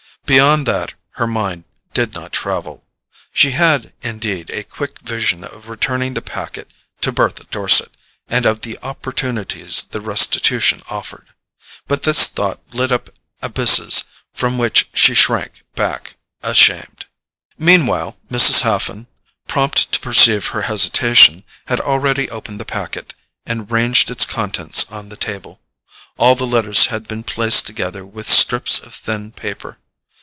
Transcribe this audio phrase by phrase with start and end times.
[0.27, 2.85] Beyond that her mind did not travel.
[3.33, 7.91] She had, indeed, a quick vision of returning the packet to Bertha Dorset,
[8.29, 11.27] and of the opportunities the restitution offered;
[11.85, 13.09] but this thought lit up
[13.41, 17.07] abysses from which she shrank back ashamed.
[17.57, 18.61] Meanwhile Mrs.
[18.61, 19.07] Haffen,
[19.49, 23.13] prompt to perceive her hesitation, had already opened the packet
[23.45, 25.59] and ranged its contents on the table.
[26.15, 29.77] All the letters had been pieced together with strips of thin paper.